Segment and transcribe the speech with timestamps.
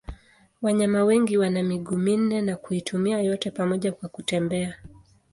[0.61, 4.77] Wanyama wengi wana miguu minne na kuitumia yote pamoja kwa kutembea.